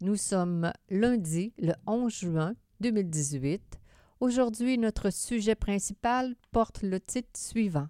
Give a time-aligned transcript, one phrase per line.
[0.00, 3.78] Nous sommes lundi, le 11 juin 2018.
[4.18, 7.86] Aujourd'hui, notre sujet principal porte le titre suivant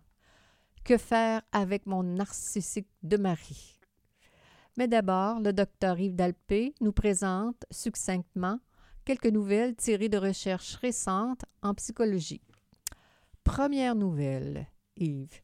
[0.85, 3.81] Que faire avec mon narcissique de mari?
[4.77, 8.61] Mais d'abord, le docteur Yves Dalpé nous présente succinctement
[9.07, 12.43] quelques nouvelles tirées de recherches récentes en psychologie.
[13.45, 14.67] Première nouvelle,
[14.97, 15.41] Yves.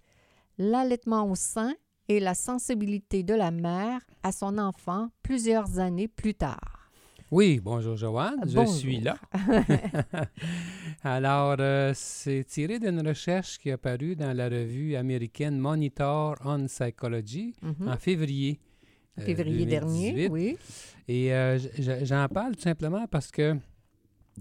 [0.58, 1.74] L'allaitement au sein
[2.10, 6.91] et la sensibilité de la mère à son enfant plusieurs années plus tard.
[7.30, 9.16] Oui, bonjour Joanne, je suis là.
[11.05, 16.66] Alors, euh, c'est tiré d'une recherche qui est apparue dans la revue américaine Monitor on
[16.66, 17.88] Psychology Mhm.
[17.88, 18.58] en février
[19.20, 20.28] euh, Février dernier, 2018.
[20.33, 20.56] oui.
[21.06, 21.58] Et euh,
[22.03, 23.56] j'en parle tout simplement parce que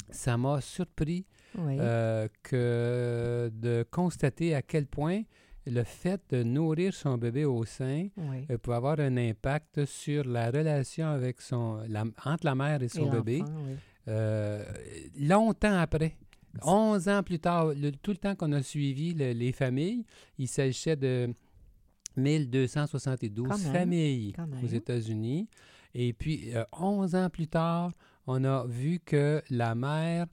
[0.09, 1.77] ça m'a surpris oui.
[1.79, 5.21] euh, que de constater à quel point
[5.69, 8.45] le fait de nourrir son bébé au sein oui.
[8.49, 12.85] euh, peut avoir un impact sur la relation avec son, la- entre la mère et
[12.85, 13.41] Et son bébé.
[13.43, 13.75] oui.
[14.07, 14.63] Euh,
[15.19, 16.17] longtemps après,
[16.63, 20.03] 11 ans plus tard, le- tout le temps qu'on a suivi le- les familles,
[20.37, 21.29] il s'agissait de
[22.17, 24.53] 1272 Quand même, familles même.
[24.63, 25.47] aux États-Unis.
[25.93, 27.91] Et puis, euh, 11 ans plus tard,
[28.27, 30.25] on a vu que la mère,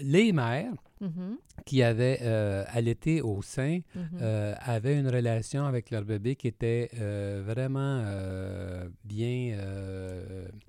[0.00, 0.72] les mères
[1.04, 4.02] Mhm, qui avaient euh, allaité au sein, mhm.
[4.22, 9.56] euh, avaient une relation avec leur bébé qui était euh, vraiment euh, bien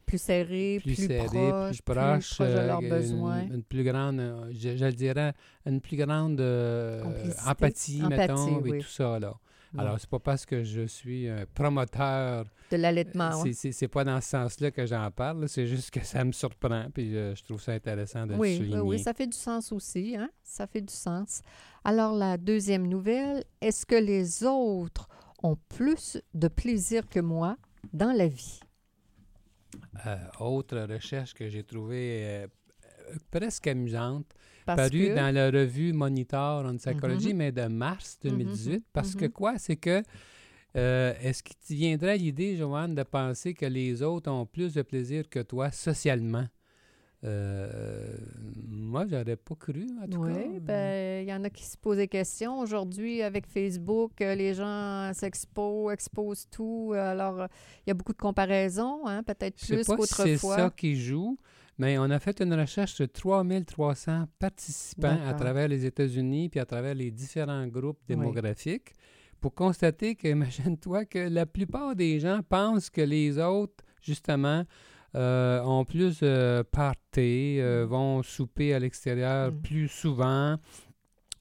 [0.05, 3.41] plus serré, plus, plus, proche, plus proche, de euh, leurs une- besoins.
[3.47, 5.33] Une, plus grande, je, je le dirais,
[5.65, 6.39] une plus grande
[7.45, 9.33] empathie, Empathie, mettons, et tout ça, là.
[9.75, 13.53] Bon, Alors, c'est pas parce que je suis un promoteur, de l'allaitement, ouais.
[13.53, 16.31] c'est- c'est c'est pas dans ce sens-là que j'en parle, c'est juste que ça me
[16.31, 18.79] surprend, puis euh, je trouve ça intéressant de le Oui, oui, souligner.
[18.81, 20.29] oui, ça fait du sens aussi, hein?
[20.43, 21.41] Ça fait du sens.
[21.83, 25.07] Alors, la deuxième nouvelle, est-ce que les autres
[25.43, 27.57] ont plus de plaisir que moi
[27.93, 28.59] dans la vie?
[30.05, 32.47] Euh, autre recherche que j'ai trouvée euh,
[33.11, 34.33] euh, presque amusante,
[34.65, 35.15] Parce paru que...
[35.15, 37.37] dans la revue Monitor on Psychology, Mhm.
[37.37, 38.83] mais de mars 2018.
[38.91, 39.31] Parce que mhm.
[39.31, 39.57] quoi?
[39.57, 40.01] C'est que,
[40.75, 44.81] euh, est-ce qu'il te viendrait l'idée, Joanne, de penser que les autres ont plus de
[44.81, 46.47] plaisir que toi socialement?
[47.23, 48.15] Euh,
[48.67, 50.29] moi, j'aurais pas cru, en tout cas.
[50.29, 52.59] Oui, ben, il y en a qui se posent des questions.
[52.59, 56.93] Aujourd'hui, avec Facebook, euh, les gens s'exposent, exposent tout.
[56.95, 57.47] Alors,
[57.85, 60.69] il y a beaucoup de comparaisons, hein, peut-être plus pas si c'est ça qu'autrefois.
[60.71, 61.37] qui joue,
[61.77, 66.65] mais on a fait une recherche de 3300 participants à travers les États-Unis puis à
[66.65, 68.15] travers les différents groupes Oui.
[68.15, 68.93] démographiques
[69.41, 74.63] pour constater que, imagine-toi, que la plupart des gens pensent que les autres, justement,
[75.15, 77.89] euh, ont plus de party, euh, Mm.
[77.89, 79.61] vont souper à l'extérieur Mm.
[79.61, 80.57] plus souvent,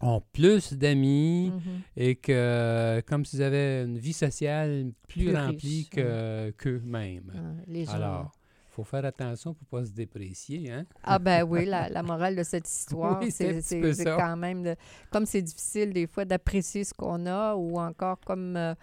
[0.01, 1.81] ont plus d'amis Mhm.
[1.97, 7.33] et que, comme s'ils avaient une vie sociale plus, Plus remplie riche, que, qu'eux-mêmes.
[7.35, 7.93] Ah, les gens...
[7.93, 8.33] Alors,
[8.71, 10.71] il faut faire attention pour ne pas se déprécier.
[10.73, 10.85] Hein?
[11.05, 14.77] Ah ben oui, la, la morale de cette histoire, Oui, c'est quand même, de-
[15.11, 18.75] comme c'est difficile des fois d'apprécier ce qu'on a ou encore comme euh,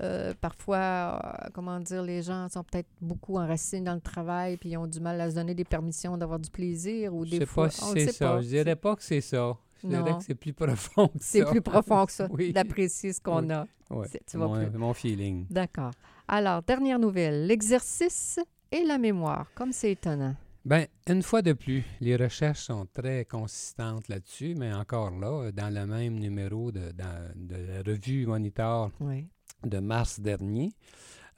[0.00, 4.70] euh, parfois, euh, comment dire, les gens sont peut-être beaucoup enracinés dans le travail puis
[4.70, 7.38] ils ont du mal à se donner des permissions d'avoir du plaisir ou Je des
[7.38, 7.64] sais fois...
[7.64, 8.26] pas si on le c'est ça.
[8.28, 8.40] pas.
[8.42, 9.56] Je dirais pas que c'est ça.
[9.82, 11.50] Je dirais que c'est plus profond que C'est ça.
[11.50, 12.52] plus profond que ça, Oui.
[12.52, 13.52] d'apprécier ce qu'on Oui.
[13.52, 13.66] a.
[13.90, 15.46] Ouais, C'est- tu vas mon, plus- mon feeling.
[15.50, 15.92] D'accord.
[16.26, 18.38] Alors, dernière nouvelle, l'exercice
[18.70, 19.46] et la mémoire.
[19.54, 20.34] Comme c'est étonnant.
[20.64, 25.72] Ben, une fois de plus, les recherches sont très consistantes là-dessus, mais encore là, dans
[25.72, 29.26] le même numéro de, dans- de la revue Monitor Oui.
[29.64, 30.70] De mars dernier,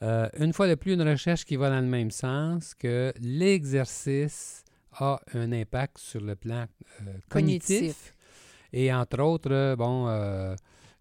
[0.03, 4.65] euh, une fois de plus, une recherche qui va dans le même sens que l'exercice
[4.93, 6.67] a un impact sur le plan
[7.03, 7.79] euh, cognitif.
[7.79, 8.15] Cognitif.
[8.73, 10.55] Et entre autres, euh, bon, euh,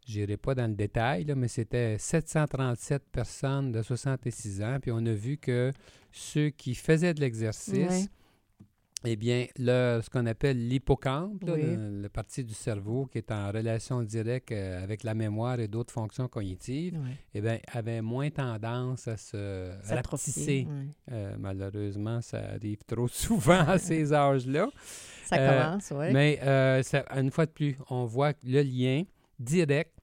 [0.08, 4.78] je n'irai pas dans le détail, là, mais c'était 737 personnes de 66 ans.
[4.82, 5.72] Puis on a vu que
[6.12, 8.10] ceux qui faisaient de l'exercice.
[9.06, 11.62] Eh bien, le, ce qu'on appelle l'hippocampe, Oui.
[11.62, 15.68] le, le partie du cerveau qui est en relation directe euh, avec la mémoire et
[15.69, 17.00] d'autres fonctions cognitives,
[17.34, 20.68] eh bien, avait moins tendance à se rapetisser.
[20.69, 20.88] ouais.
[21.13, 24.68] Euh, malheureusement, ça arrive trop souvent à ces âges-là.
[25.25, 26.12] Ça Euh, commence, oui.
[26.12, 29.04] Mais euh, ça- une fois de plus, on voit le lien
[29.40, 29.94] direct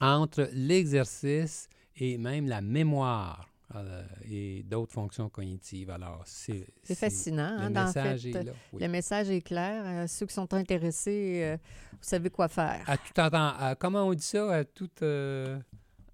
[0.00, 3.48] entre l'exercice et même la mémoire.
[3.76, 5.90] Euh, et d'autres fonctions cognitives.
[5.90, 6.66] Alors, c'est...
[6.82, 7.56] C'est fascinant.
[7.58, 8.52] Le hein, message fait, est là.
[8.72, 8.82] oui.
[8.82, 9.82] Le message est clair.
[9.84, 11.56] Euh, ceux qui sont intéressés, euh,
[11.92, 12.82] vous savez quoi faire.
[12.86, 13.74] À tout entend...
[13.78, 14.52] comment on dit ça?
[14.52, 14.90] À tout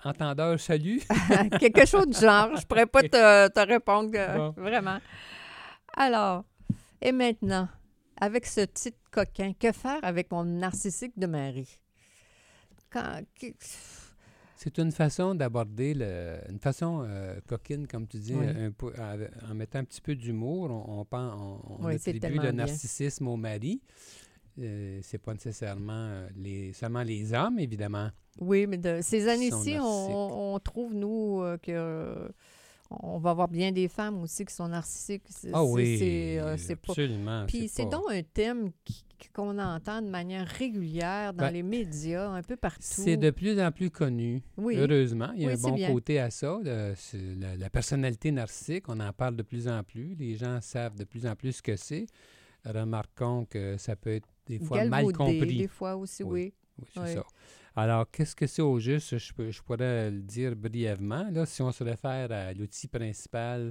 [0.05, 1.01] entendeur, salut?
[1.61, 2.57] Quelque chose du genre.
[2.57, 4.55] Je pourrais pas te, te répondre Bon.
[4.57, 4.99] vraiment.
[5.97, 6.45] Alors,
[7.01, 7.69] et maintenant,
[8.21, 11.69] avec ce petit coquin, que faire avec mon narcissique de mari?
[12.91, 13.21] Quand,
[14.61, 18.45] C'est une façon d'aborder, le, une façon euh, coquine, comme tu dis, Oui.
[18.49, 18.73] un
[19.49, 20.69] en mettant un petit peu d'humour.
[20.73, 22.53] On, on, on, on Oui, attribue le bien.
[22.53, 23.81] narcissisme au mari.
[24.59, 28.11] Euh, c'est pas nécessairement euh, les, seulement les hommes, évidemment.
[28.41, 32.29] oui, mais de ces années-ci, on, on trouve, nous, euh, que
[32.91, 35.23] on va avoir bien des femmes aussi qui sont narcissiques.
[35.29, 36.57] C'est- Ah oui, c'est, euh,
[36.87, 37.45] pas.
[37.47, 39.05] Puis c'est donc un thème qui-
[39.35, 42.79] qu'on entend de manière régulière dans Ben, les médias, un peu partout.
[42.83, 44.43] C'est de plus en plus connu.
[44.57, 44.77] Oui.
[44.77, 45.93] Heureusement, il y a Oui, un bon bien.
[45.93, 46.59] côté à ça.
[46.63, 46.95] le-
[47.41, 50.15] la, la personnalité narcissique, on en parle de plus en plus.
[50.15, 52.07] Les gens savent de plus en plus ce que c'est.
[52.65, 55.57] Remarquons que ça peut être des fois mal compris.
[55.59, 56.53] des fois aussi, Oui.
[56.95, 57.25] c'est ça.
[57.79, 59.17] Alors, qu'est-ce que c'est au juste?
[59.19, 61.29] Je, peux- je pourrais le dire brièvement.
[61.31, 63.71] Là, si on se réfère à l'outil principal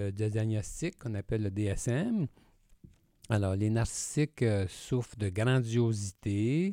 [0.00, 2.26] euh, de diagnostic qu'on appelle le DSM,
[3.30, 6.72] alors les narcissiques euh, souffrent de grandiosité,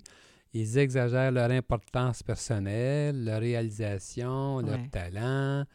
[0.53, 5.65] ils exagèrent leur importance personnelle, leur réalisation, leur talent.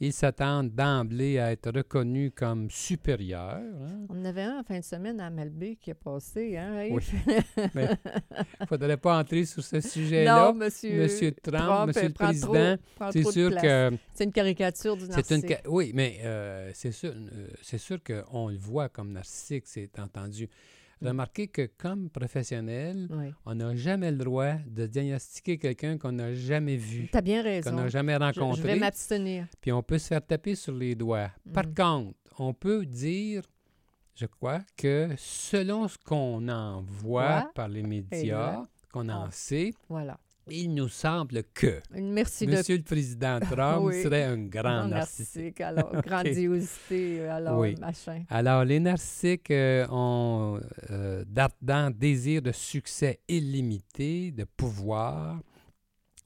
[0.00, 3.56] Ils s'attendent d'emblée à être reconnus comme supérieurs.
[3.56, 4.06] hein.
[4.08, 6.86] On en avait un en fin de semaine à Malbé qui est passé, hein?
[6.88, 7.02] Oui.
[7.56, 7.80] Il
[8.60, 10.46] ne faudrait pas entrer sur ce sujet-là.
[10.52, 12.76] non, monsieur, Monsieur Trump, Trump, Monsieur le Président,
[13.10, 15.48] c'est sûr que C'est une caricature du une narcissique.
[15.48, 19.98] ca- oui, mais euh, c'est sûr, euh, c'est sûr qu'on le voit comme narcissique, c'est
[19.98, 20.48] entendu.
[21.00, 21.06] Mm.
[21.08, 23.32] Remarquez que comme professionnel, Oui.
[23.46, 27.42] on n'a jamais le droit de diagnostiquer quelqu'un qu'on n'a jamais vu, Tu as bien
[27.42, 27.72] qu'on raison.
[27.72, 29.46] n'a jamais Je- Je, rencontré, vais m'abstenir.
[29.60, 31.30] puis on peut se faire taper sur les doigts.
[31.52, 31.74] Par Mhm.
[31.74, 33.42] contre, on peut dire,
[34.14, 37.42] je crois, que selon ce qu'on en voit Ouais.
[37.54, 38.62] par les médias,
[38.92, 39.28] qu'on en Ah.
[39.30, 40.18] sait, Voilà.
[40.50, 44.02] Il nous semble que merci Monsieur le Président Trump Oui.
[44.02, 45.58] serait un grand grand narcissique.
[45.58, 45.60] narcissique.
[45.60, 47.74] Alors, grandiosité, alors, Oui.
[47.80, 48.24] machin.
[48.28, 50.60] Alors, les narcissiques euh, ont
[50.90, 55.40] euh, d'ardents désirs de succès illimité, de pouvoir,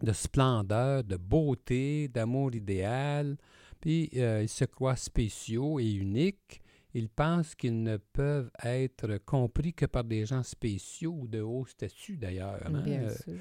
[0.02, 3.36] de splendeur, de beauté, d'amour idéal.
[3.80, 6.61] Puis, euh, ils se croient spéciaux et uniques.
[6.94, 11.64] Ils pensent qu'ils ne peuvent être compris que par des gens spéciaux ou de haut
[11.66, 12.60] statut, d'ailleurs.
[12.66, 12.82] hein.
[12.82, 13.34] Bien Euh, sûr.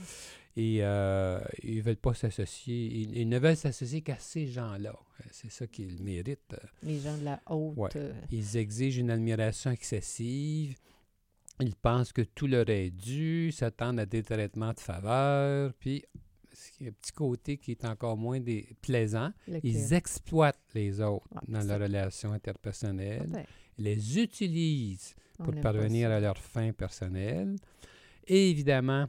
[0.57, 2.86] Et euh, ils ne veulent pas s'associer.
[2.88, 4.94] Ils, ils ne veulent s'associer qu'à ces gens-là.
[5.31, 6.56] C'est ça qu'ils méritent.
[6.83, 7.77] Les gens de la haute.
[7.77, 7.89] Ouais.
[7.95, 10.75] euh, Ils exigent une admiration excessive.
[11.59, 15.74] Ils pensent que tout leur est dû, s'attendent à des traitements de faveur.
[15.80, 16.04] Puis,
[16.89, 18.75] petit côté qui est encore moins des...
[18.81, 19.31] plaisant.
[19.48, 19.62] lequel?
[19.63, 23.30] Ils exploitent les autres dans relations interpersonnelles.
[23.30, 23.45] Ben,
[23.78, 27.56] Ils les utilisent pour parvenir à leurs fins personnelles.
[28.28, 29.07] Et évidemment,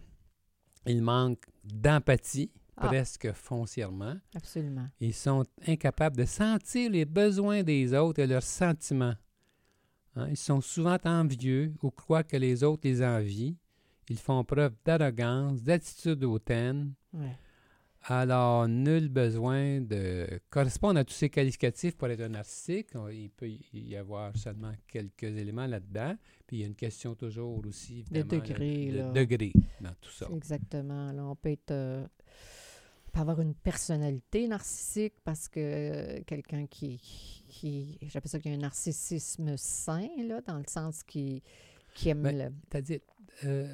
[0.87, 2.87] ils manquent d'empathie, Ah.
[2.89, 4.17] presque foncièrement.
[4.35, 4.89] Absolument.
[5.01, 9.15] Ils sont incapables de sentir les besoins des autres et leurs sentiments.
[10.17, 13.57] Hein, Ils sont souvent envieux ou croient que les autres les envient.
[14.09, 16.95] Ils font preuve d'arrogance, d'attitude hautaine.
[17.13, 17.37] Ouais.
[18.05, 22.89] Alors, nul besoin de correspondre à tous ces qualificatifs pour être un narcissique.
[23.13, 26.17] Il peut y avoir seulement quelques éléments là-dedans.
[26.47, 30.27] Puis il y a une question toujours aussi, évidemment, degré, de degré dans tout ça.
[30.35, 31.13] Exactement.
[31.13, 31.71] Là, on peut être.
[31.71, 32.05] euh,
[33.07, 36.99] on peut avoir une personnalité narcissique parce que euh, quelqu'un qui.
[37.49, 41.43] qui J'appelle ça qu'il y a un narcissisme sain, là, dans le sens qui,
[41.95, 42.53] qui aime Ben, le.
[42.71, 43.01] T'as dit,
[43.45, 43.67] euh,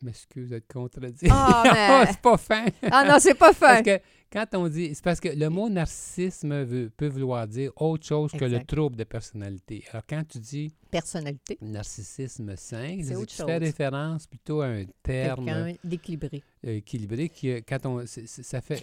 [0.00, 1.26] je m'excuse d'être contredit.
[1.30, 1.62] Ah,
[2.06, 2.66] mais- c'est pas fin.
[2.90, 3.82] Ah non, c'est pas Parce fin!
[3.82, 4.00] que
[4.32, 8.30] quand on dit, c'est parce que le mot narcissisme veut- peut vouloir dire autre chose
[8.32, 9.84] que le trouble de personnalité.
[9.90, 11.58] Alors quand tu dis Personnalité.
[11.60, 13.50] narcissisme sain, C'est tu fais chose.
[13.60, 16.42] référence plutôt à un terme Quelqu'un d'équilibré.
[16.66, 18.82] euh, équilibré qui, euh, quand on, c'est- c'est- ça fait,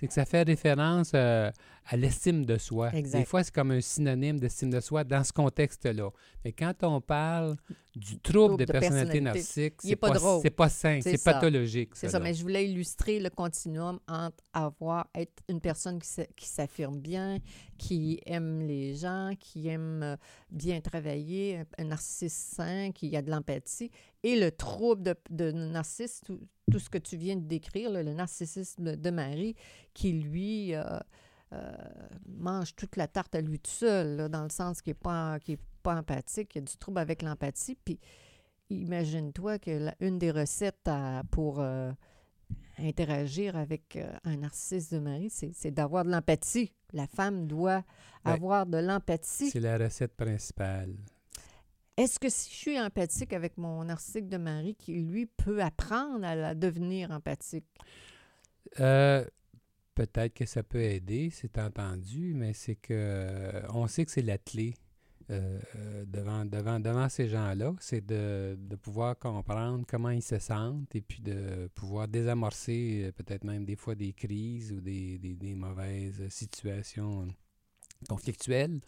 [0.00, 1.50] c'est que ça fait référence euh,
[1.86, 2.90] à l'estime de soi.
[2.94, 3.18] Exact.
[3.18, 6.10] Des fois, c'est comme un synonyme d'estime de soi dans ce contexte-là.
[6.44, 7.56] Mais quand on parle
[7.94, 11.90] du trouble, de, de personnalité, narcissique, c'est pas pas, pas sain, C'est pathologique.
[11.94, 16.26] C'est ça, mais je voulais illustrer le continuum entre avoir, être une personne qui s'a-
[16.36, 17.38] qui s'affirme bien,
[17.76, 20.16] qui aime les gens, qui aime euh,
[20.50, 23.90] bien travailler, un, un narcissiste sain, qui a de l'empathie,
[24.22, 26.38] et le trouble de, de narcissisme,
[26.70, 29.54] tout, ce que tu viens de décrire, là, le narcissisme de Marie,
[29.94, 30.82] qui lui euh,
[31.52, 31.72] euh,
[32.26, 35.38] mange toute la tarte à lui tout seul, là, dans le sens qu'il n'est pas,
[35.48, 37.98] est pas empathique, il y a du trouble avec l'empathie, puis
[38.68, 41.90] imagine-toi que la- une des recettes à- pour euh,
[42.78, 46.72] interagir avec un narcissiste de mari, c'est c'est d'avoir de l'empathie.
[46.92, 47.82] La femme doit
[48.24, 49.50] Ben, avoir de l'empathie.
[49.50, 50.94] C'est la recette principale.
[52.00, 56.24] Est-ce que si je suis empathique avec mon narcissique de mari, qui lui peut apprendre
[56.24, 57.66] à devenir empathique?
[58.80, 59.26] Euh,
[59.94, 64.22] Peut-être que ça peut aider, c'est entendu, mais c'est que euh, on sait que c'est
[64.22, 64.72] la clé
[65.28, 65.60] euh,
[66.06, 71.02] devant, devant, devant ces gens-là, c'est de, de pouvoir comprendre comment ils se sentent et
[71.02, 77.28] puis de pouvoir désamorcer peut-être même des fois des crises ou des, des- mauvaises situations
[78.08, 78.80] conflictuelles.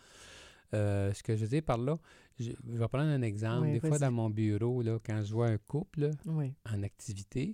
[0.72, 1.98] Ce que je dire par là,
[2.38, 3.66] je, je vais prendre un exemple.
[3.68, 6.52] Oui, des fois, dans mon bureau, là, quand je vois un couple, Oui.
[6.70, 7.52] en activité.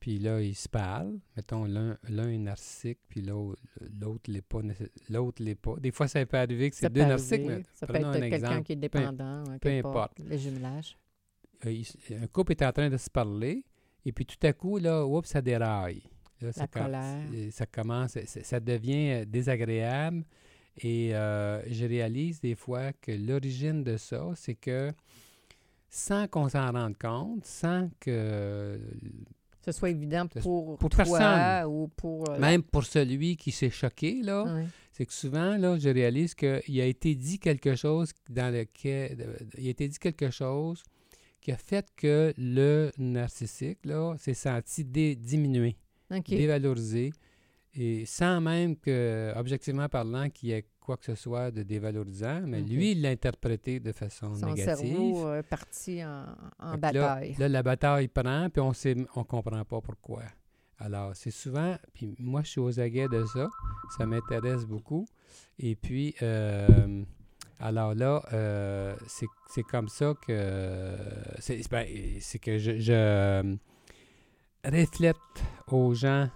[0.00, 1.18] Puis là, ils se parlent.
[1.34, 4.60] Mettons, l'un l'un est narcissique, puis l'autre l'est pas.
[5.08, 5.76] L'autre l'est pas.
[5.80, 8.36] Des fois, ça peut arriver que c'est deux narcissiques, mais Ça peut être un quelqu'un
[8.36, 8.62] exemple.
[8.64, 10.18] qui est Peu- dépendant, hein, peu importe.
[10.20, 10.98] le jumelage.
[11.64, 11.82] Euh,
[12.22, 13.64] un couple est en train de se parler,
[14.04, 16.02] et puis tout à coup, là, oups, ça déraille.
[16.42, 17.24] Là, ça, colère.
[17.52, 20.24] ça commence, ça devient euh, désagréable.
[20.82, 24.92] Et euh, je réalise des fois que l'origine de ça, c'est que
[25.88, 28.80] sans qu'on s'en rende compte, sans que
[29.64, 31.70] ce soit évident pour, pour toi personne.
[31.70, 32.28] ou pour...
[32.30, 34.44] euh, même pour celui qui s'est choqué, là,
[34.92, 39.16] c'est que souvent, là, je réalise qu'il a été dit quelque chose dans lequel.
[39.20, 40.82] euh, Il a été dit quelque chose
[41.40, 45.76] qui a fait que le narcissique, là, s'est senti dé- diminué,
[46.38, 47.12] dévalorisé,
[47.74, 52.42] et sans même que, objectivement parlant, qu'il y ait quoi que ce soit de dévalorisant,
[52.46, 54.86] mais lui, il l'a interprété de façon Son négative.
[54.86, 57.32] cerveau est parti en, bataille.
[57.32, 60.22] Là, là, la bataille prend, puis on sait, on comprend pas pourquoi.
[60.78, 63.48] Alors, c'est souvent, puis moi, je suis aux aguets de ça,
[63.96, 65.06] ça m'intéresse beaucoup.
[65.58, 67.04] Et puis, euh,
[67.60, 68.94] alors là, euh,
[69.46, 70.96] c'est comme ça que,
[71.38, 71.86] c'est ben,
[72.42, 73.56] que je, je, euh,
[74.64, 75.16] reflète
[75.68, 76.28] aux gens,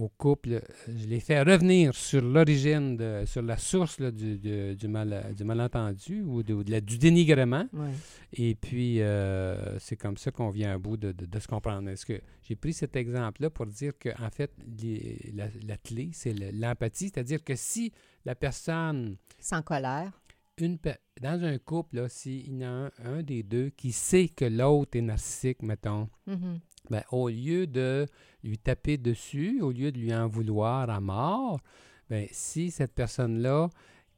[0.00, 4.76] au couple, je les fais revenir sur l'origine, de- sur la source là, du, du,
[4.76, 7.66] du mal, du malentendu ou de- de la- du dénigrement.
[7.72, 7.90] Ouais.
[8.32, 11.88] Et puis, euh, c'est comme ça qu'on vient à bout de, se comprendre.
[11.90, 16.32] Est-ce que j'ai pris cet exemple-là pour dire qu'en fait, les- la, la clé, c'est
[16.32, 17.06] le- l'empathie.
[17.12, 17.92] C'est-à-dire que si
[18.24, 20.12] la personne, Sans colère.
[20.60, 20.78] Une,
[21.20, 24.96] dans un couple, s'il y en a un, un des deux qui sait que l'autre
[24.96, 26.60] est narcissique, mettons, Mhm.
[26.90, 28.06] ben, au lieu de
[28.44, 31.60] lui taper dessus, au lieu de lui en vouloir à mort,
[32.08, 33.68] ben, si cette personne-là,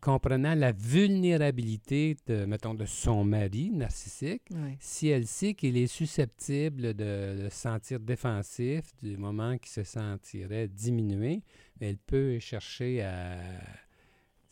[0.00, 4.42] comprenant la vulnérabilité, de, mettons, de son mari narcissique,
[4.78, 9.82] si elle sait qu'il est susceptible de, de se sentir défensif du moment qu'il se
[9.82, 11.42] sentirait diminué,
[11.80, 13.38] ben, elle peut chercher à,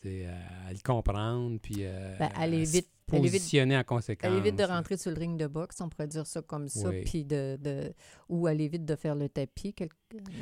[0.07, 0.25] sais,
[0.67, 4.31] à le comprendre, puis euh, Ben, à aller se vite- aller vite- positionner en conséquence.
[4.31, 7.03] De rentrer sur le ring de boxe, on pourrait dire ça comme ça, Oui.
[7.05, 7.93] puis de, de-
[8.27, 9.95] ou elle évite de faire le tapis, quelque,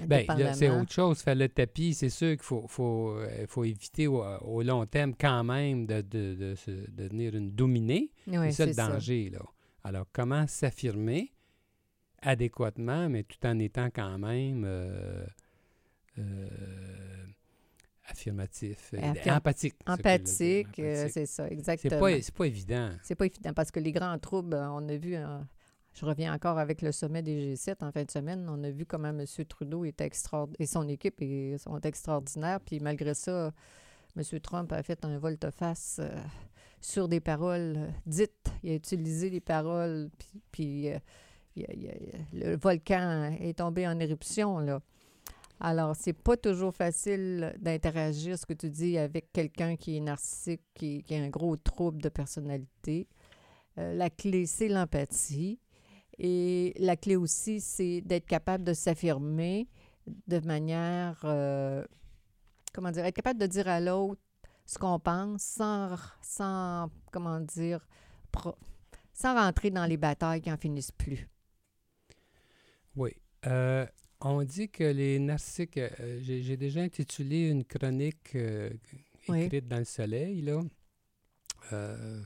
[0.08, 1.22] Ben, là, c'est autre chose.
[1.22, 5.14] Faire le tapis, c'est sûr qu'il faut, faut, euh, faut éviter au, au long terme
[5.20, 8.12] quand même de, de, de se- de devenir une dominée.
[8.26, 8.88] C'est ça le ça.
[8.90, 9.30] danger.
[9.30, 9.42] Là.
[9.84, 11.32] Alors, comment s'affirmer
[12.24, 15.24] adéquatement, mais tout en étant quand même euh,
[16.18, 16.48] euh,
[18.08, 19.76] affirmatif, euh, Affirm- empathique.
[19.88, 20.68] euh, empathique.
[21.12, 22.00] c'est ça, exactement.
[22.00, 22.90] pas, c'est pas évident.
[23.04, 25.16] C'est pas évident parce que les grands troubles, euh, on a vu,
[25.94, 28.86] je reviens encore avec le sommet des G7 en fin de semaine, on a vu
[28.86, 29.26] comment M.
[29.48, 32.60] Trudeau est extraordinaire et son équipe est, sont extraordinaires.
[32.62, 33.52] Puis malgré ça,
[34.18, 34.40] M.
[34.42, 36.10] Trump a fait un volte-face euh,
[36.82, 38.52] sur des paroles dites.
[38.64, 40.98] Il a utilisé les paroles, puis, puis, euh,
[41.56, 44.82] il y a- il y a- le volcan est tombé en éruption, là.
[45.60, 50.62] Alors, c'est pas toujours facile d'interagir, ce que tu dis, avec quelqu'un qui est narcissique,
[50.74, 53.08] qui, a un gros trouble de personnalité.
[53.78, 55.60] Euh, la clé, c'est l'empathie.
[56.18, 59.68] Et la clé aussi, c'est d'être capable de s'affirmer
[60.28, 61.86] de manière, euh,
[62.74, 64.22] comment dire, être capable de dire à l'autre
[64.66, 67.86] ce qu'on pense sans, sans, comment dire,
[69.14, 71.28] sans rentrer dans les batailles qui n'en finissent plus.
[72.96, 73.12] Oui.
[73.46, 73.86] Euh,
[74.22, 78.70] on dit que les narcissiques, euh, j'ai déjà intitulé une chronique euh,
[79.28, 79.44] Oui.
[79.44, 80.62] écrite dans le soleil, là.
[81.74, 82.22] Euh,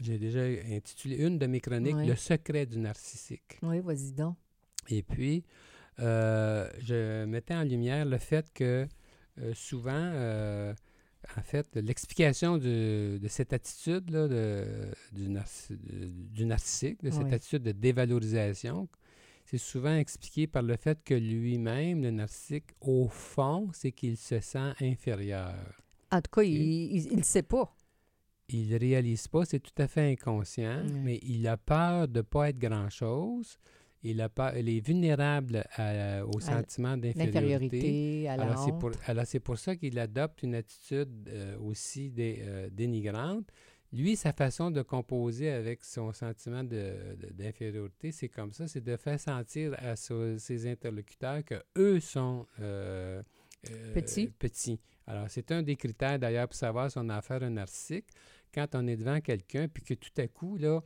[0.00, 0.42] j'ai déjà
[0.74, 2.06] intitulé une de mes chroniques Oui.
[2.06, 3.58] Le secret du narcissique.
[3.62, 4.36] Oui, vas-y donc.
[4.88, 5.44] Et puis,
[5.98, 8.86] je mettais en lumière le fait que
[9.54, 10.12] souvent,
[11.36, 14.64] en fait, l'explication de, de cette attitude là, de,
[15.12, 17.34] du, narci- du narcissique, de cette Oui.
[17.34, 18.88] attitude de dévalorisation,
[19.50, 24.38] c'est souvent expliqué par le fait que lui-même, le narcissique, au fond, c'est qu'il se
[24.38, 25.54] sent inférieur.
[26.12, 27.74] En tout cas, il ne sait pas.
[28.48, 32.22] Il ne réalise pas, c'est tout à fait inconscient, mais il a peur de ne
[32.22, 33.58] pas être grand-chose.
[34.02, 37.80] il, a pas, il est vulnérable à- au sentiment d'infériorité.
[38.64, 43.46] C'est pour, alors, c'est pour ça qu'il adopte une attitude euh, aussi dé- euh, dénigrante.
[43.92, 48.80] Lui, sa façon de composer avec son sentiment de- de- d'infériorité, c'est comme ça, c'est
[48.80, 53.20] de faire sentir à so- ses interlocuteurs que eux sont euh,
[53.70, 54.28] euh, Petits.
[54.28, 54.80] petits.
[55.08, 58.06] Alors, c'est un des critères d'ailleurs pour savoir si on a affaire à un narcissique.
[58.54, 60.80] Quand on est devant quelqu'un, puis que tout à coup, là,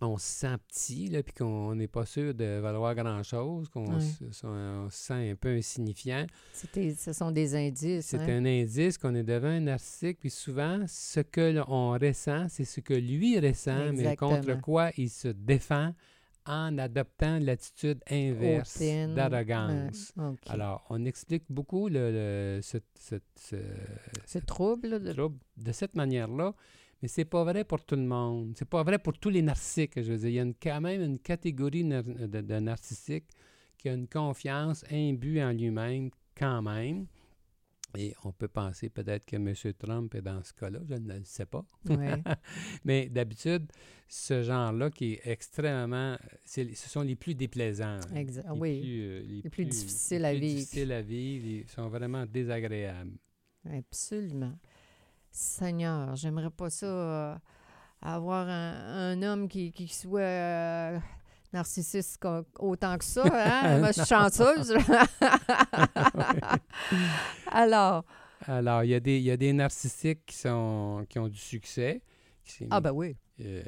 [0.00, 4.00] on se sent petit, là, puis qu'on n'est pas sûr de valoir grand-chose, qu'on Ouais.
[4.00, 6.26] se, on se sent un peu insignifiant.
[6.52, 8.06] Ce sont des indices.
[8.06, 8.28] C'est hein?
[8.28, 12.80] un indice qu'on est devant un narcissique, puis souvent, ce que l'on ressent, c'est ce
[12.80, 15.94] que lui ressent, mais contre quoi il se défend
[16.48, 18.78] en adoptant l'attitude inverse
[19.14, 20.12] d'arrogance.
[20.46, 23.56] Alors, on explique beaucoup le, le- ce, ce- ce-
[24.26, 26.54] Ce trouble, là, de- trouble de cette manière-là,
[27.06, 28.54] mais c'est pas vrai pour tout le monde.
[28.58, 29.92] C'est pas vrai pour tous les narcissiques.
[30.02, 33.28] Je veux dire, il y a une- quand même une catégorie nar- de, de narcissiques
[33.78, 37.06] qui a une confiance imbue en lui-même quand même.
[37.96, 39.54] Et on peut penser peut-être que M.
[39.78, 41.64] Trump est dans ce cas-là, je ne le sais pas.
[41.88, 42.22] ouais.
[42.84, 43.70] Mais d'habitude,
[44.08, 46.16] ce genre-là qui est extrêmement...
[46.44, 48.00] ce sont les plus déplaisants.
[48.00, 48.14] hein.
[48.16, 48.80] Exa- Les oui.
[48.80, 50.58] plus, euh, les plus difficiles les à plus vivre.
[50.58, 51.46] difficiles à vivre.
[51.46, 53.16] Ils sont vraiment désagréables.
[53.72, 54.58] Absolument.
[55.36, 57.34] Seigneur, j'aimerais pas ça euh,
[58.00, 60.98] avoir un, un homme qui, qui soit euh,
[61.52, 62.24] narcissiste
[62.58, 63.22] autant que ça.
[63.24, 63.78] Hein?
[63.80, 64.74] Moi, je suis chanceuse.
[67.50, 68.04] Alors,
[68.46, 71.38] Alors, il y, a des, il y a des narcissiques qui, sont, qui ont du
[71.38, 72.02] succès.
[72.44, 73.62] qui- ah ben oui, euh,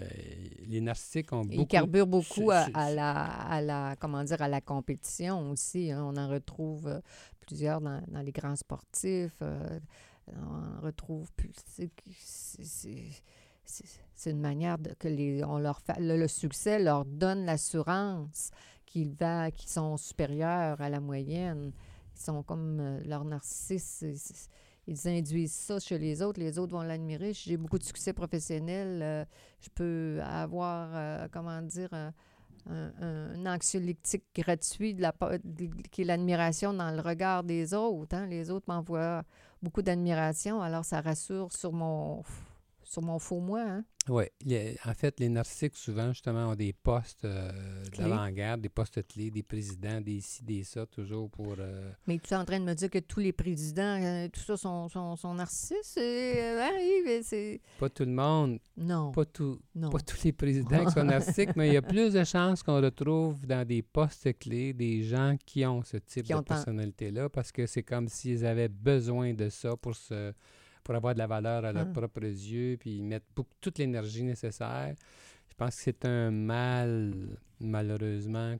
[0.66, 1.66] les narcissiques ont beaucoup...
[1.66, 5.90] carbure beaucoup à, la, à la, comment dire, à la compétition aussi.
[5.92, 6.02] hein?
[6.04, 7.00] On en retrouve euh,
[7.40, 9.36] plusieurs dans, dans les grands sportifs.
[9.42, 9.78] euh,
[10.36, 11.52] on retrouve plus.
[11.66, 11.90] c'est-
[14.30, 18.50] une manière que les, on leur le, succès leur donne l'assurance
[18.86, 19.14] qu'ils
[19.56, 21.72] qu'ils sont supérieurs à la moyenne.
[22.16, 24.48] Ils sont comme euh, leur narcissisme.
[24.86, 26.40] Ils induisent ça chez les autres.
[26.40, 27.34] Les autres vont l'admirer.
[27.34, 29.24] J'ai beaucoup de succès professionnel, euh,
[29.60, 32.12] je peux avoir, euh, comment dire, un,
[32.70, 35.14] un- anxiolytique gratuit de la,
[35.90, 38.16] qui est l'admiration dans le regard des autres.
[38.16, 38.26] hein.
[38.26, 39.22] Les autres m'envoient
[39.62, 42.22] beaucoup d'admiration, alors ça rassure sur mon,
[42.88, 43.60] sur mon faux moi.
[43.60, 43.84] hein.
[44.08, 44.24] Oui.
[44.86, 47.52] En fait, les narcissiques, souvent, justement, ont des postes euh,
[47.94, 51.56] de l'avant-garde, des postes clés, des présidents, des ci, des ça, toujours pour...
[51.58, 54.40] euh, Mais tu es en train de me dire que tous les présidents, euh, tout
[54.40, 55.98] ça, sont, sont, sont narcisses?
[55.98, 57.60] Et, euh, oui, mais c'est...
[57.78, 59.90] pas tout le monde, Non, pas, tout, non.
[59.90, 62.80] pas tous les présidents qui sont narcissiques, mais il y a plus de chances qu'on
[62.80, 67.52] retrouve dans des postes clés des gens qui ont ce type Qui de personnalité-là, parce
[67.52, 70.32] que c'est comme s'ils avaient besoin de ça pour se
[70.88, 71.92] pour avoir de la valeur à leurs Ah.
[71.92, 74.94] propres yeux, puis ils mettent beaucoup- toute l'énergie nécessaire.
[75.46, 78.56] Je pense que c'est un mal, malheureusement,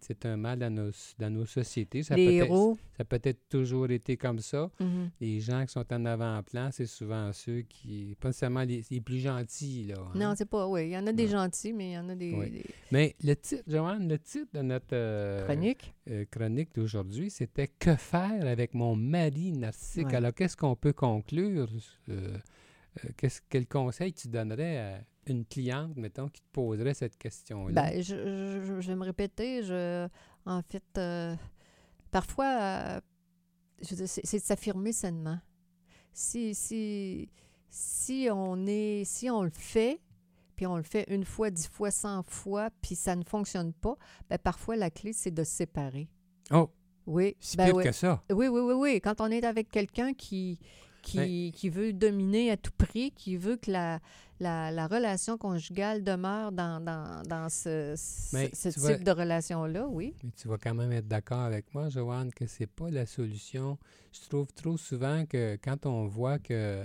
[0.00, 2.02] c'est un mal dans nos, dans nos sociétés.
[2.02, 2.78] Ça les peut être- héros.
[2.96, 4.70] ça a peut-être toujours été comme ça.
[4.80, 5.10] mhm.
[5.20, 9.18] Les gens qui sont en avant-plan, c'est souvent ceux qui, pas nécessairement les, les plus
[9.20, 9.96] gentils, là.
[9.98, 10.12] hein.
[10.14, 10.66] Non, c'est pas...
[10.66, 12.50] Oui, il y en a des gentils, mais il y en a des, Oui.
[12.50, 15.94] des Mais le titre, Joanne, le titre de notre euh, chroniques.
[16.10, 20.06] euh, chronique d'aujourd'hui, c'était Que faire avec mon mari narcissique?
[20.08, 20.14] Ouais.
[20.16, 21.68] Alors, qu'est-ce qu'on peut conclure?
[22.08, 22.36] Euh,
[23.48, 27.72] quel conseil tu donnerais à une cliente, mettons, qui te poserait cette question-là?
[27.72, 29.62] Ben, je, je- vais me répéter.
[29.62, 30.08] Je,
[30.46, 31.36] en fait, euh,
[32.10, 33.00] parfois, euh,
[33.82, 35.38] c'est, de s'affirmer sainement.
[36.12, 37.28] Si, si,
[37.68, 40.00] si on est, si on le fait,
[40.56, 43.96] puis on le fait une fois, dix fois, cent fois, puis ça ne fonctionne pas,
[44.28, 46.08] ben parfois la clé c'est de se séparer.
[46.50, 46.68] oh,
[47.06, 47.36] Oui.
[47.40, 47.84] c'est ben oui.
[47.84, 48.22] que ça.
[48.30, 49.00] Oui, oui, oui, oui.
[49.00, 50.58] Quand on est avec quelqu'un qui,
[51.02, 54.00] qui, qui veut dominer à tout prix, qui veut que la,
[54.38, 57.94] la, la relation conjugale demeure dans, dans, dans ce,
[58.32, 60.14] Mais type de relation-là, oui.
[60.22, 63.78] Mais tu vas quand même être d'accord avec moi, Joanne, que c'est pas la solution.
[64.12, 66.82] Je trouve trop souvent que quand on voit que,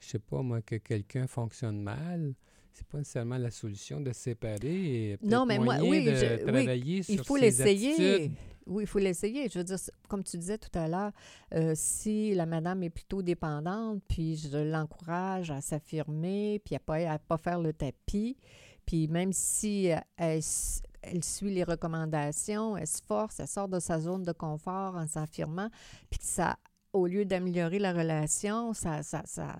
[0.00, 2.34] je sais pas moi, que quelqu'un fonctionne mal,
[2.72, 5.10] c'est pas nécessairement la solution de se séparer.
[5.12, 8.30] Et Non, mais moi, oui, de je- oui, travailler Il sur faut l'essayer.
[8.70, 9.48] Oui, il faut l'essayer.
[9.48, 9.78] Je veux dire,
[10.08, 11.10] comme tu disais tout à l'heure,
[11.54, 17.10] euh, si la madame est plutôt dépendante, puis je l'encourage à s'affirmer, puis à pas,
[17.10, 18.36] à pas faire le tapis,
[18.86, 20.42] puis même si euh, elle,
[21.24, 25.68] suit les recommandations, elle se force, elle sort de sa zone de confort en s'affirmant,
[26.08, 26.56] puis ça,
[26.92, 29.56] au lieu d'améliorer la relation, ça, ça, ça,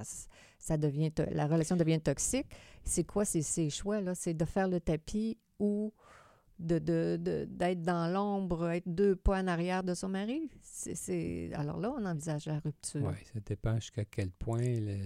[0.61, 2.47] ça devient, la relation devient toxique.
[2.85, 4.15] C'est quoi ces, ces choix-là?
[4.15, 5.93] C'est de faire le tapis ou
[6.61, 10.49] de, de, de- d'être dans l'ombre, être deux pas en arrière de son mari?
[10.63, 13.03] C'est, Alors là, on envisage la rupture.
[13.05, 14.99] Oui, ça dépend jusqu'à quel point le-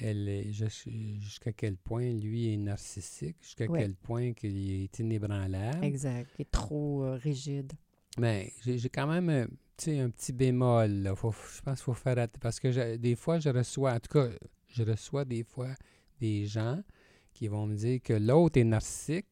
[0.00, 3.80] elle est jusqu'à quel point lui est narcissique, jusqu'à Ouais.
[3.80, 5.84] quel point qu'il est inébranlable.
[5.84, 6.28] Exact.
[6.38, 7.72] Il est trop euh, rigide.
[8.18, 9.46] Mais j'ai quand même euh,
[10.04, 10.90] un petit bémol.
[11.02, 11.14] Là.
[11.16, 12.40] Faut- je pense qu'il faut faire attention.
[12.40, 14.28] Parce que je- des fois, je reçois, en tout cas,
[14.68, 15.74] je reçois des fois
[16.20, 16.80] des gens
[17.32, 19.26] qui vont me dire que l'autre est narcissique.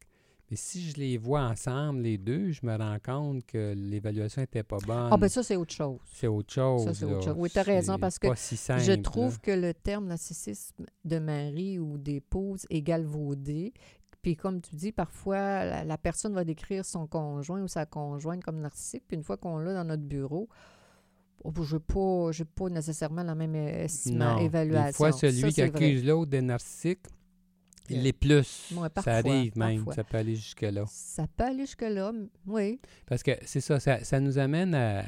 [0.51, 4.63] Mais si je les vois ensemble, les deux, je me rends compte que l'évaluation n'était
[4.63, 5.09] pas bonne.
[5.11, 5.99] Ah, ben ça, c'est autre chose.
[6.15, 6.85] c'est autre chose.
[6.85, 7.35] Ça, c'est autre chose.
[7.37, 8.99] Oui, t'as raison, C'est parce que si simple, Je là.
[8.99, 13.73] trouve que le terme narcissisme de mari ou d'épouse est galvaudé.
[14.23, 18.43] Puis comme tu dis, parfois, la, la personne va décrire son conjoint ou sa conjointe
[18.45, 19.03] comme narcissique.
[19.09, 20.49] Puis une fois qu'on l'a dans notre bureau,
[21.45, 22.31] oh, je n'ai pas,
[22.65, 24.39] pas nécessairement la même estime, Non.
[24.39, 24.87] évaluation.
[24.87, 27.01] Des fois, celui Ça, qui accuse l'autre d'être narcissique,
[27.91, 28.73] il Euh, l'est plus.
[28.77, 29.77] ouais, ça arrive même.
[29.85, 29.95] parfois.
[29.95, 30.85] Ça peut aller jusque-là.
[30.89, 32.13] Ça peut aller jusque-là,
[32.47, 32.81] oui.
[33.07, 35.05] Parce que c'est ça, ça, ça nous amène à, à-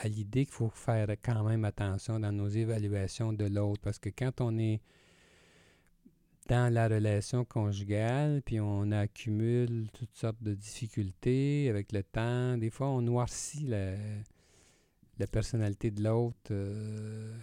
[0.00, 3.80] à l'idée qu'il faut faire quand même attention dans nos évaluations de l'autre.
[3.82, 4.80] Parce que quand on est
[6.48, 12.68] dans la relation conjugale, puis on accumule toutes sortes de difficultés avec le temps, des
[12.68, 13.94] fois on noircit la,
[15.18, 16.36] la personnalité de l'autre.
[16.50, 17.34] euh,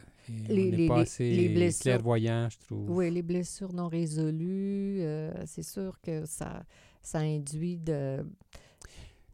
[0.50, 1.82] Les- on n'est les- pas les- assez les blessures.
[1.84, 2.90] clairvoyant, je trouve.
[2.90, 6.64] Oui, les blessures non résolues, euh, c'est sûr que ça,
[7.02, 8.26] ça induit de,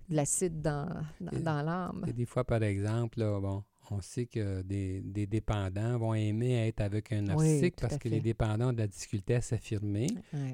[0.10, 0.88] de l'acide dans,
[1.20, 2.06] dans, l'âme.
[2.16, 6.82] Des fois, par exemple, là, bon, on sait que des, des dépendants vont aimer être
[6.82, 10.08] avec un narcissique parce que les dépendants ont de la difficulté à s'affirmer,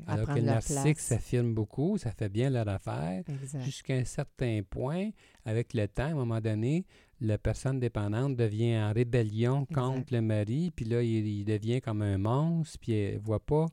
[0.05, 3.23] alors que le narcissique s'affirme beaucoup, ça fait bien leur affaire.
[3.63, 5.09] Jusqu'à un certain point,
[5.45, 6.85] avec le temps, à un moment donné,
[7.23, 9.75] la personne dépendante devient en rébellion Exact.
[9.81, 13.65] contre le mari, puis là, il, il devient comme un monstre, puis elle voit pas,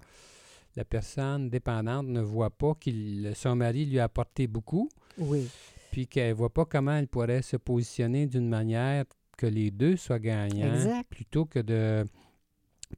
[0.77, 2.91] la personne dépendante ne voit pas que
[3.35, 5.49] son mari lui a apporté beaucoup, Oui,
[5.91, 9.05] puis qu'elle voit pas comment elle pourrait se positionner d'une manière
[9.37, 11.09] que les deux soient gagnants, Exact.
[11.11, 12.05] plutôt que de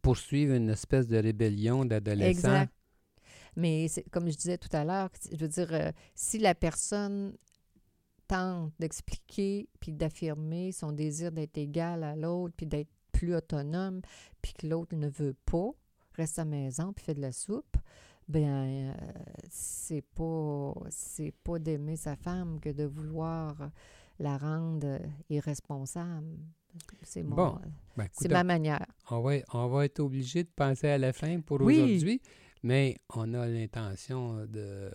[0.02, 2.30] poursuivre une espèce de rébellion d'adolescent.
[2.48, 2.72] exact.
[3.56, 7.34] Mais comme je disais tout à l'heure, je veux dire, euh, si la personne
[8.28, 14.00] tente d'expliquer puis d'affirmer son désir d'être égal à l'autre puis d'être plus autonome,
[14.40, 15.70] puis que l'autre ne veut pas,
[16.14, 17.76] reste à la maison puis fait de la soupe,
[18.28, 18.46] ben
[18.88, 18.92] euh,
[19.50, 23.70] c'est pas c'est pas d'aimer sa femme que de vouloir
[24.18, 26.38] la rendre irresponsable.
[27.02, 27.58] C'est Bon,
[27.96, 28.86] Ben, ma manière.
[29.10, 31.80] on, va, on va être obligé de penser à la fin pour Oui.
[31.82, 32.22] aujourd'hui,
[32.62, 34.90] mais on a l'intention de,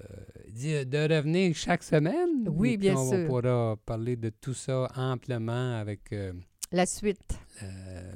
[0.84, 2.48] de revenir chaque semaine.
[2.50, 3.28] Oui, et bien on sûr.
[3.28, 6.34] pourra parler de tout ça amplement avec euh,
[6.72, 7.38] La suite.
[7.64, 8.12] euh,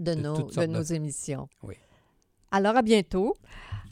[0.00, 1.48] de, de nos, de nos de- émissions.
[1.62, 1.74] Oui.
[2.50, 3.34] Alors, à bientôt.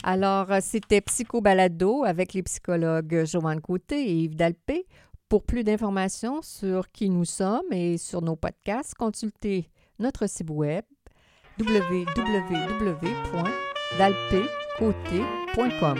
[0.03, 4.85] Alors, euh, c'était Psycho Balado avec les psychologues Joanne Côté et Yves Dalpé.
[5.27, 10.83] Pour plus d'informations sur qui nous sommes et sur nos podcasts, consultez notre site web
[14.79, 15.97] www.dalpécoté.com.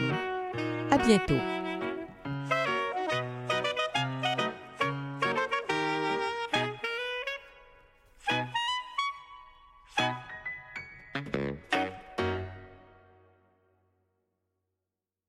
[0.91, 1.64] À bientôt.